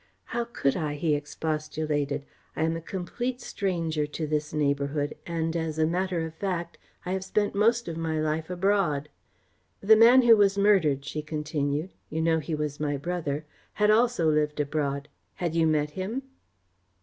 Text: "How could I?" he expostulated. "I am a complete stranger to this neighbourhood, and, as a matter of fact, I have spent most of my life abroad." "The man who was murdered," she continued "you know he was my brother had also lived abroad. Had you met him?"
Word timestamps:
"How 0.33 0.45
could 0.45 0.75
I?" 0.75 0.95
he 0.95 1.13
expostulated. 1.13 2.25
"I 2.55 2.63
am 2.63 2.75
a 2.75 2.81
complete 2.81 3.39
stranger 3.39 4.07
to 4.07 4.25
this 4.25 4.51
neighbourhood, 4.51 5.13
and, 5.27 5.55
as 5.55 5.77
a 5.77 5.85
matter 5.85 6.25
of 6.25 6.33
fact, 6.33 6.79
I 7.05 7.11
have 7.11 7.23
spent 7.23 7.53
most 7.53 7.87
of 7.87 7.97
my 7.97 8.19
life 8.19 8.49
abroad." 8.49 9.09
"The 9.79 9.95
man 9.95 10.23
who 10.23 10.35
was 10.35 10.57
murdered," 10.57 11.05
she 11.05 11.21
continued 11.21 11.93
"you 12.09 12.19
know 12.19 12.39
he 12.39 12.55
was 12.55 12.79
my 12.79 12.97
brother 12.97 13.45
had 13.73 13.91
also 13.91 14.27
lived 14.27 14.59
abroad. 14.59 15.07
Had 15.35 15.53
you 15.53 15.67
met 15.67 15.91
him?" 15.91 16.23